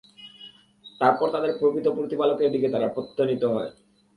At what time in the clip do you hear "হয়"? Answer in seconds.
3.53-3.69